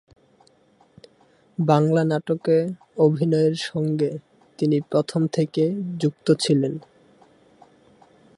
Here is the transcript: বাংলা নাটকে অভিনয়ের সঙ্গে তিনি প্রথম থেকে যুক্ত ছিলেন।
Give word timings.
বাংলা 1.57 2.03
নাটকে 2.03 2.57
অভিনয়ের 2.97 3.55
সঙ্গে 3.63 4.11
তিনি 4.59 4.77
প্রথম 4.81 5.21
থেকে 5.27 5.63
যুক্ত 5.99 6.27
ছিলেন। 6.39 6.73